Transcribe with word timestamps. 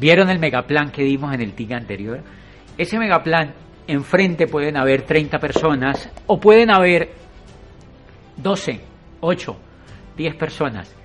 ¿Vieron 0.00 0.30
el 0.30 0.38
megaplan 0.38 0.90
que 0.90 1.04
dimos 1.04 1.34
en 1.34 1.42
el 1.42 1.52
TIG 1.52 1.74
anterior? 1.74 2.22
Ese 2.78 2.98
megaplan, 2.98 3.52
enfrente 3.86 4.46
pueden 4.46 4.78
haber 4.78 5.02
30 5.02 5.38
personas 5.38 6.08
o 6.26 6.40
pueden 6.40 6.70
haber 6.70 7.10
12, 8.38 8.80
8, 9.20 9.56
10 10.16 10.36
personas. 10.36 10.96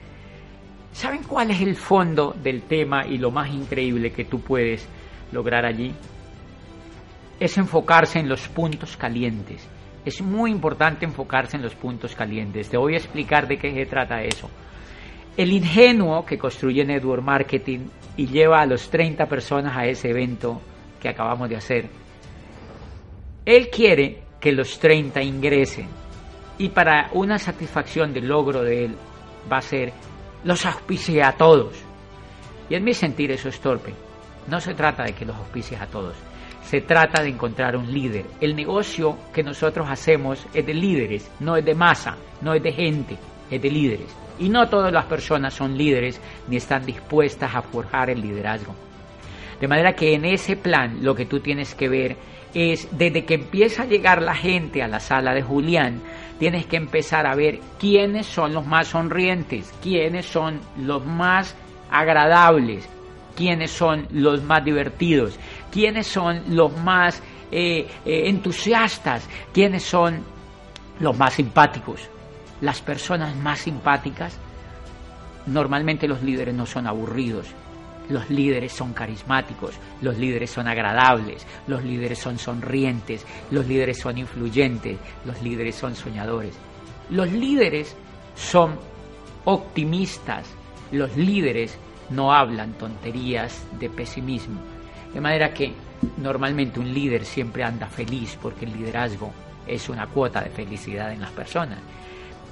¿Saben 0.94 1.24
cuál 1.24 1.52
es 1.52 1.60
el 1.60 1.76
fondo 1.76 2.34
del 2.42 2.62
tema 2.62 3.06
y 3.06 3.18
lo 3.18 3.32
más 3.32 3.54
increíble 3.54 4.14
que 4.14 4.24
tú 4.24 4.40
puedes 4.40 4.88
lograr 5.34 5.66
allí? 5.66 5.94
Es 7.38 7.58
enfocarse 7.58 8.20
en 8.20 8.30
los 8.30 8.48
puntos 8.48 8.96
calientes. 8.96 9.68
Es 10.06 10.22
muy 10.22 10.52
importante 10.52 11.04
enfocarse 11.04 11.58
en 11.58 11.64
los 11.64 11.76
puntos 11.76 12.16
calientes. 12.16 12.70
Te 12.70 12.78
voy 12.78 12.94
a 12.94 13.00
explicar 13.00 13.46
de 13.46 13.58
qué 13.58 13.74
se 13.74 13.86
trata 13.88 14.24
eso. 14.24 14.50
El 15.36 15.52
ingenuo 15.52 16.26
que 16.26 16.38
construye 16.38 16.86
Network 16.86 17.22
Marketing 17.22 17.90
y 18.18 18.28
lleva 18.28 18.62
a 18.62 18.66
los 18.66 18.90
30 18.90 19.26
personas 19.26 19.76
a 19.76 19.86
ese 19.86 20.10
evento 20.10 20.62
que 21.00 21.10
acabamos 21.10 21.50
de 21.50 21.58
hacer, 21.58 21.90
él 23.46 23.70
quiere 23.70 24.24
que 24.40 24.52
los 24.52 24.80
30 24.80 25.22
ingresen 25.22 25.88
y 26.58 26.70
para 26.70 27.10
una 27.14 27.38
satisfacción 27.38 28.14
del 28.14 28.28
logro 28.28 28.64
de 28.64 28.86
él 28.86 28.96
va 29.52 29.58
a 29.58 29.62
ser 29.62 29.92
los 30.44 30.66
auspicie 30.66 31.24
a 31.24 31.34
todos. 31.34 31.74
Y 32.70 32.76
en 32.76 32.84
mi 32.84 32.94
sentir 32.94 33.32
eso 33.32 33.50
es 33.50 33.60
torpe. 33.60 33.94
No 34.48 34.62
se 34.62 34.74
trata 34.74 35.04
de 35.04 35.14
que 35.14 35.26
los 35.26 35.36
auspicies 35.36 35.82
a 35.82 35.88
todos. 35.88 36.16
Se 36.64 36.82
trata 36.82 37.22
de 37.22 37.30
encontrar 37.30 37.76
un 37.76 37.92
líder. 37.92 38.26
El 38.42 38.56
negocio 38.56 39.18
que 39.34 39.44
nosotros 39.44 39.88
hacemos 39.90 40.46
es 40.54 40.66
de 40.66 40.74
líderes, 40.74 41.30
no 41.40 41.58
es 41.58 41.66
de 41.66 41.76
masa, 41.76 42.16
no 42.42 42.54
es 42.54 42.64
de 42.64 42.72
gente, 42.72 43.18
es 43.52 43.62
de 43.62 43.70
líderes. 43.70 44.25
Y 44.40 44.50
no 44.50 44.68
todas 44.68 44.92
las 44.92 45.06
personas 45.06 45.54
son 45.54 45.78
líderes 45.78 46.20
ni 46.48 46.58
están 46.58 46.86
dispuestas 46.86 47.56
a 47.56 47.62
forjar 47.62 48.10
el 48.10 48.22
liderazgo. 48.22 48.76
De 49.60 49.68
manera 49.68 49.94
que 49.94 50.14
en 50.14 50.26
ese 50.26 50.56
plan 50.56 51.00
lo 51.02 51.16
que 51.16 51.26
tú 51.26 51.40
tienes 51.40 51.76
que 51.76 51.88
ver 51.88 52.18
es 52.54 52.88
desde 52.92 53.26
que 53.26 53.36
empieza 53.36 53.84
a 53.84 53.86
llegar 53.86 54.22
la 54.22 54.36
gente 54.36 54.82
a 54.82 54.88
la 54.88 55.00
sala 55.00 55.34
de 55.34 55.42
Julián, 55.42 56.02
tienes 56.40 56.66
que 56.66 56.78
empezar 56.78 57.26
a 57.26 57.36
ver 57.36 57.60
quiénes 57.80 58.26
son 58.26 58.54
los 58.54 58.66
más 58.66 58.88
sonrientes, 58.88 59.74
quiénes 59.82 60.26
son 60.26 60.60
los 60.78 61.06
más 61.06 61.56
agradables, 61.90 62.88
quiénes 63.36 63.72
son 63.72 64.08
los 64.12 64.44
más 64.44 64.64
divertidos, 64.64 65.38
quiénes 65.72 66.08
son 66.08 66.42
los 66.50 66.76
más 66.78 67.22
eh, 67.52 67.88
eh, 68.06 68.24
entusiastas, 68.30 69.28
quiénes 69.54 69.84
son 69.84 70.24
los 71.00 71.18
más 71.18 71.34
simpáticos 71.34 72.10
las 72.62 72.82
personas 72.82 73.36
más 73.36 73.60
simpáticas, 73.60 74.38
normalmente 75.46 76.08
los 76.08 76.24
líderes 76.24 76.56
no 76.56 76.66
son 76.66 76.88
aburridos, 76.88 77.48
los 78.10 78.30
líderes 78.30 78.72
son 78.72 78.94
carismáticos, 78.94 79.76
los 80.02 80.18
líderes 80.18 80.52
son 80.52 80.68
agradables, 80.68 81.46
los 81.68 81.84
líderes 81.84 82.20
son 82.20 82.38
sonrientes, 82.38 83.26
los 83.52 83.68
líderes 83.68 84.00
son 84.00 84.18
influyentes, 84.18 84.98
los 85.26 85.42
líderes 85.42 85.76
son 85.76 85.96
soñadores. 85.96 86.54
Los 87.10 87.32
líderes 87.32 87.96
son 88.36 88.78
optimistas, 89.46 90.48
los 90.92 91.16
líderes 91.16 91.78
no 92.10 92.34
hablan 92.34 92.74
tonterías 92.74 93.66
de 93.80 93.90
pesimismo. 93.90 94.60
De 95.14 95.22
manera 95.22 95.54
que 95.54 95.74
normalmente 96.18 96.80
un 96.80 96.94
líder 96.94 97.26
siempre 97.26 97.64
anda 97.64 97.88
feliz 97.88 98.38
porque 98.42 98.66
el 98.66 98.74
liderazgo 98.74 99.32
es 99.66 99.90
una 99.90 100.08
cuota 100.08 100.42
de 100.42 100.50
felicidad 100.50 101.12
en 101.12 101.22
las 101.22 101.32
personas. 101.32 101.80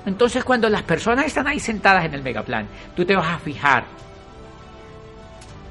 Entonces 0.06 0.44
cuando 0.44 0.70
las 0.70 0.84
personas 0.84 1.26
están 1.26 1.48
ahí 1.48 1.60
sentadas 1.60 2.06
en 2.06 2.14
el 2.14 2.24
megaplan, 2.24 2.68
tú 2.96 3.06
te 3.06 3.16
vas 3.16 3.28
a 3.28 3.40
fijar, 3.40 3.86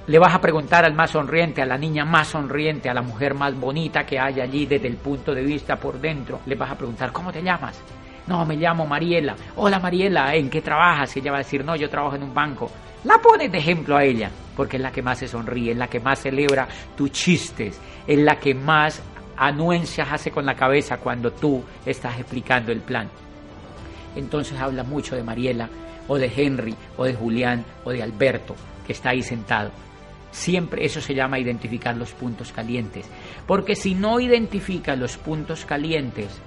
le 0.07 0.19
vas 0.19 0.35
a 0.35 0.41
preguntar 0.41 0.85
al 0.85 0.95
más 0.95 1.11
sonriente, 1.11 1.63
a 1.63 1.67
la 1.67 1.77
niña 1.77 2.05
más 2.05 2.29
sonriente, 2.29 2.89
a 2.89 2.95
la 2.95 3.03
mujer 3.03 3.35
más 3.35 3.55
bonita 3.55 4.05
que 4.05 4.19
hay 4.19 4.41
allí 4.41 4.67
desde 4.67 4.89
el 4.89 4.97
punto 4.97 5.35
de 5.35 5.43
vista 5.43 5.77
por 5.77 6.01
dentro, 6.01 6.41
le 6.47 6.55
vas 6.55 6.71
a 6.71 6.77
preguntar, 6.77 7.13
¿cómo 7.13 7.31
te 7.31 7.43
llamas? 7.43 7.79
No, 8.27 8.47
me 8.47 8.57
llamo 8.57 8.87
Mariela. 8.87 9.35
Hola 9.57 9.79
Mariela, 9.81 10.35
¿en 10.35 10.49
qué 10.49 10.63
trabajas? 10.63 11.15
Y 11.17 11.21
ella 11.21 11.33
va 11.33 11.39
a 11.39 11.43
decir, 11.43 11.65
no, 11.65 11.77
yo 11.77 11.91
trabajo 11.91 12.17
en 12.17 12.23
un 12.23 12.33
banco. 12.33 12.71
La 13.05 13.19
pones 13.19 13.51
de 13.51 13.59
ejemplo 13.59 13.97
a 13.97 14.05
ella, 14.05 14.31
porque 14.57 14.77
es 14.77 14.83
la 14.83 14.93
que 14.93 15.03
más 15.03 15.19
se 15.19 15.29
sonríe, 15.29 15.73
es 15.73 15.77
la 15.77 15.89
que 15.89 16.01
más 16.01 16.21
celebra 16.21 16.67
tus 16.97 17.11
chistes, 17.11 17.79
es 18.07 18.19
la 18.19 18.37
que 18.37 18.55
más 18.55 19.03
anuencias 19.37 20.09
hace 20.11 20.31
con 20.31 20.47
la 20.47 20.55
cabeza 20.55 20.99
cuando 20.99 21.33
tú 21.33 21.63
estás 21.85 22.19
explicando 22.19 22.71
el 22.71 22.81
plan 22.81 23.09
entonces 24.17 24.59
habla 24.61 24.83
mucho 24.83 25.17
de 25.17 25.23
Mariela, 25.23 25.69
o 26.09 26.19
de 26.19 26.33
Henry, 26.35 26.75
o 26.97 27.05
de 27.05 27.15
Julián, 27.15 27.65
o 27.85 27.91
de 27.91 28.03
Alberto, 28.03 28.55
que 28.87 28.93
está 28.93 29.11
ahí 29.11 29.23
sentado. 29.23 29.71
Siempre 30.31 30.85
eso 30.85 31.01
se 31.01 31.15
llama 31.15 31.39
identificar 31.39 31.97
los 31.97 32.13
puntos 32.13 32.53
calientes. 32.53 33.07
Porque 33.47 33.77
si 33.77 33.95
no 33.95 34.19
identificas 34.19 34.99
los 34.99 35.17
puntos 35.17 35.65
calientes, 35.65 36.41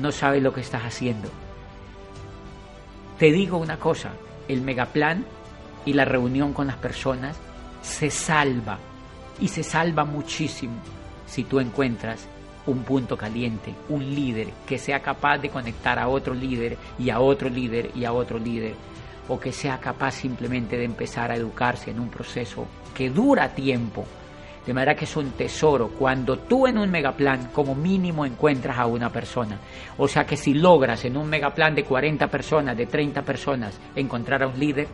no 0.00 0.12
sabes 0.12 0.42
lo 0.42 0.52
que 0.52 0.62
estás 0.62 0.82
haciendo. 0.82 1.28
Te 3.18 3.32
digo 3.32 3.58
una 3.58 3.78
cosa, 3.78 4.12
el 4.48 4.62
megaplan 4.62 5.24
y 5.84 5.92
la 5.92 6.04
reunión 6.04 6.52
con 6.52 6.66
las 6.66 6.76
personas 6.76 7.38
se 7.82 8.10
salva 8.10 8.78
y 9.40 9.48
se 9.48 9.62
salva 9.62 10.04
muchísimo 10.04 10.74
si 11.26 11.44
tú 11.44 11.60
encuentras 11.60 12.28
un 12.66 12.82
punto 12.82 13.16
caliente, 13.16 13.74
un 13.88 14.04
líder 14.04 14.48
que 14.66 14.78
sea 14.78 15.00
capaz 15.00 15.38
de 15.38 15.50
conectar 15.50 15.98
a 15.98 16.08
otro 16.08 16.34
líder 16.34 16.76
y 16.98 17.10
a 17.10 17.20
otro 17.20 17.48
líder 17.48 17.90
y 17.94 18.04
a 18.04 18.12
otro 18.12 18.38
líder, 18.38 18.74
o 19.28 19.38
que 19.38 19.52
sea 19.52 19.78
capaz 19.78 20.12
simplemente 20.12 20.76
de 20.76 20.84
empezar 20.84 21.30
a 21.30 21.36
educarse 21.36 21.90
en 21.90 22.00
un 22.00 22.08
proceso 22.08 22.66
que 22.94 23.10
dura 23.10 23.54
tiempo. 23.54 24.04
De 24.66 24.74
manera 24.74 24.96
que 24.96 25.04
es 25.04 25.16
un 25.16 25.30
tesoro 25.30 25.90
cuando 25.90 26.38
tú 26.38 26.66
en 26.66 26.76
un 26.76 26.90
megaplan 26.90 27.50
como 27.52 27.76
mínimo 27.76 28.26
encuentras 28.26 28.76
a 28.76 28.86
una 28.86 29.10
persona. 29.10 29.60
O 29.96 30.08
sea 30.08 30.26
que 30.26 30.36
si 30.36 30.54
logras 30.54 31.04
en 31.04 31.16
un 31.16 31.28
megaplan 31.28 31.76
de 31.76 31.84
40 31.84 32.26
personas, 32.26 32.76
de 32.76 32.86
30 32.86 33.22
personas, 33.22 33.78
encontrar 33.94 34.42
a 34.42 34.48
un 34.48 34.58
líder, 34.58 34.88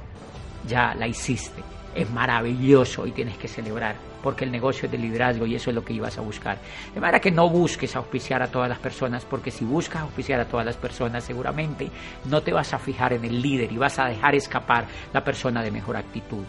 ya 0.66 0.94
la 0.94 1.06
hiciste. 1.06 1.71
Es 1.94 2.10
maravilloso 2.10 3.06
y 3.06 3.12
tienes 3.12 3.36
que 3.36 3.48
celebrar 3.48 3.97
porque 4.22 4.44
el 4.44 4.53
negocio 4.53 4.86
es 4.86 4.92
de 4.92 4.98
liderazgo 4.98 5.47
y 5.47 5.56
eso 5.56 5.70
es 5.70 5.75
lo 5.75 5.84
que 5.84 5.92
ibas 5.92 6.16
a 6.16 6.20
buscar. 6.20 6.58
De 6.94 7.00
manera 7.00 7.20
que 7.20 7.30
no 7.30 7.50
busques 7.50 7.97
auspiciar 7.97 8.42
a 8.42 8.47
todas 8.47 8.69
las 8.69 8.78
personas, 8.78 9.25
porque 9.25 9.50
si 9.50 9.64
buscas 9.64 10.02
auspiciar 10.02 10.41
a 10.41 10.47
todas 10.47 10.64
las 10.64 10.76
personas, 10.76 11.25
seguramente 11.25 11.91
no 12.26 12.41
te 12.41 12.52
vas 12.52 12.72
a 12.72 12.78
fijar 12.78 13.12
en 13.12 13.25
el 13.25 13.42
líder 13.42 13.72
y 13.72 13.76
vas 13.76 13.98
a 13.98 14.06
dejar 14.06 14.34
escapar 14.34 14.86
la 15.12 15.25
persona 15.25 15.62
de 15.62 15.70
mejor 15.70 15.97
actitud. 15.97 16.44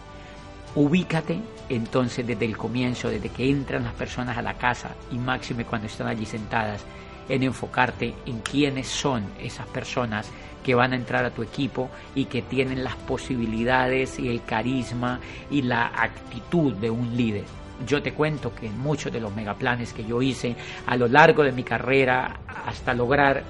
Ubícate 0.76 1.40
entonces 1.68 2.26
desde 2.26 2.44
el 2.44 2.56
comienzo, 2.56 3.08
desde 3.08 3.28
que 3.28 3.48
entran 3.48 3.84
las 3.84 3.94
personas 3.94 4.36
a 4.36 4.42
la 4.42 4.54
casa 4.54 4.90
y 5.10 5.18
máxime 5.18 5.64
cuando 5.64 5.86
están 5.86 6.08
allí 6.08 6.26
sentadas, 6.26 6.84
en 7.28 7.42
enfocarte 7.42 8.14
en 8.26 8.40
quiénes 8.40 8.88
son 8.88 9.24
esas 9.40 9.66
personas 9.68 10.30
que 10.62 10.74
van 10.74 10.92
a 10.92 10.96
entrar 10.96 11.24
a 11.24 11.30
tu 11.30 11.42
equipo 11.42 11.90
y 12.14 12.24
que 12.24 12.42
tienen 12.42 12.82
las 12.82 12.96
posibilidades 12.96 14.18
y 14.18 14.28
el 14.28 14.42
carisma 14.44 15.20
y 15.50 15.62
la 15.62 15.86
actitud 15.86 16.72
de 16.74 16.90
un 16.90 17.16
líder. 17.16 17.44
Yo 17.86 18.02
te 18.02 18.14
cuento 18.14 18.54
que 18.54 18.66
en 18.66 18.78
muchos 18.78 19.12
de 19.12 19.20
los 19.20 19.34
megaplanes 19.34 19.92
que 19.92 20.04
yo 20.04 20.22
hice 20.22 20.56
a 20.86 20.96
lo 20.96 21.08
largo 21.08 21.42
de 21.42 21.52
mi 21.52 21.64
carrera 21.64 22.40
hasta 22.66 22.94
lograr 22.94 23.42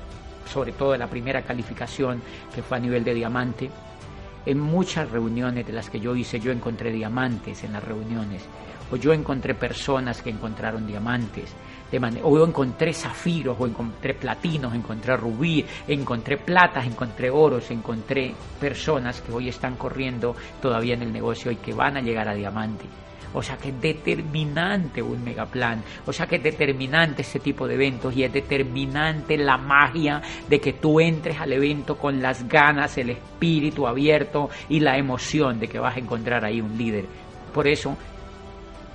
sobre 0.51 0.73
todo 0.73 0.97
la 0.97 1.07
primera 1.07 1.43
calificación 1.43 2.21
que 2.55 2.63
fue 2.63 2.77
a 2.77 2.81
nivel 2.81 3.05
de 3.05 3.15
diamante, 3.15 3.71
en 4.47 4.61
muchas 4.61 5.11
reuniones 5.11 5.67
de 5.67 5.73
las 5.73 5.89
que 5.89 6.01
yo 6.01 6.15
hice 6.15 6.41
yo 6.41 6.53
encontré 6.53 6.93
diamantes 6.93 7.65
en 7.65 7.73
las 7.73 7.83
reuniones 7.83 8.43
o 8.93 8.97
yo 8.97 9.13
encontré 9.13 9.55
personas 9.55 10.21
que 10.21 10.31
encontraron 10.31 10.87
diamantes. 10.87 11.53
O 12.23 12.45
encontré 12.45 12.93
zafiros, 12.93 13.57
o 13.59 13.67
encontré 13.67 14.15
platinos, 14.15 14.75
encontré 14.75 15.17
rubí, 15.17 15.65
encontré 15.87 16.39
platas, 16.39 16.87
encontré 16.87 17.31
oros, 17.31 17.71
encontré 17.71 18.35
personas 18.61 19.21
que 19.21 19.33
hoy 19.33 19.49
están 19.49 19.77
corriendo 19.77 20.35
todavía 20.61 20.95
en 20.95 21.03
el 21.03 21.13
negocio 21.13 21.51
y 21.51 21.57
que 21.57 21.73
van 21.73 21.97
a 21.97 22.01
llegar 22.01 22.29
a 22.29 22.35
diamante. 22.35 22.85
O 23.35 23.43
sea 23.43 23.57
que 23.57 23.71
es 23.71 23.81
determinante 23.81 25.03
un 25.03 25.23
megaplan, 25.25 25.83
o 26.07 26.13
sea 26.13 26.27
que 26.27 26.37
es 26.37 26.43
determinante 26.43 27.23
ese 27.23 27.41
tipo 27.41 27.67
de 27.67 27.75
eventos 27.75 28.17
y 28.17 28.23
es 28.23 28.33
determinante 28.33 29.37
la 29.37 29.59
magia 29.59 30.23
de 30.49 30.61
que 30.61 30.75
tú 30.75 31.01
entres 31.01 31.41
al 31.41 31.53
evento 31.53 31.99
con 31.99 32.23
las 32.23 32.47
ganas, 32.47 32.97
el 32.97 33.11
espíritu 33.11 33.89
abierto 33.89 34.51
y 34.69 34.79
la 34.79 34.97
emoción 34.97 35.59
de 35.59 35.67
que 35.67 35.81
vas 35.81 35.97
a 35.97 36.01
encontrar 36.01 36.45
ahí 36.45 36.61
un 36.61 36.79
líder. 36.79 37.07
Por 37.53 37.67
eso 37.67 37.97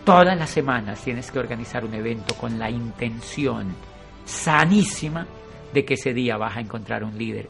Todas 0.09 0.35
las 0.35 0.49
semanas 0.49 1.03
tienes 1.03 1.29
que 1.29 1.37
organizar 1.37 1.85
un 1.85 1.93
evento 1.93 2.33
con 2.33 2.57
la 2.57 2.67
intención 2.67 3.75
sanísima 4.25 5.27
de 5.71 5.85
que 5.85 5.93
ese 5.93 6.15
día 6.15 6.35
vas 6.35 6.57
a 6.57 6.61
encontrar 6.61 7.03
un 7.03 7.15
líder. 7.15 7.47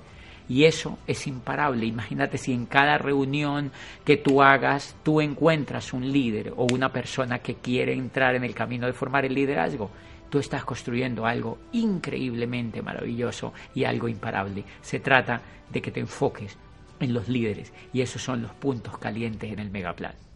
Y 0.49 0.65
eso 0.65 0.99
es 1.07 1.25
imparable. 1.25 1.85
Imagínate 1.85 2.37
si 2.37 2.51
en 2.51 2.65
cada 2.65 2.97
reunión 2.97 3.71
que 4.03 4.17
tú 4.17 4.43
hagas, 4.43 4.97
tú 5.03 5.21
encuentras 5.21 5.93
un 5.93 6.11
líder 6.11 6.51
o 6.57 6.67
una 6.69 6.91
persona 6.91 7.39
que 7.39 7.55
quiere 7.55 7.93
entrar 7.93 8.35
en 8.35 8.43
el 8.43 8.53
camino 8.53 8.87
de 8.87 8.93
formar 8.93 9.23
el 9.23 9.35
liderazgo. 9.35 9.89
Tú 10.29 10.39
estás 10.39 10.65
construyendo 10.65 11.25
algo 11.25 11.59
increíblemente 11.71 12.81
maravilloso 12.81 13.53
y 13.73 13.85
algo 13.85 14.09
imparable. 14.09 14.65
Se 14.81 14.99
trata 14.99 15.41
de 15.69 15.81
que 15.81 15.91
te 15.91 16.01
enfoques 16.01 16.57
en 16.99 17.13
los 17.13 17.29
líderes 17.29 17.71
y 17.93 18.01
esos 18.01 18.21
son 18.21 18.41
los 18.41 18.51
puntos 18.51 18.97
calientes 18.97 19.49
en 19.49 19.59
el 19.59 19.71
megaplan. 19.71 20.28